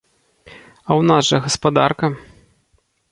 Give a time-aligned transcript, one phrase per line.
[0.51, 2.09] А ў нас жа гаспадарка.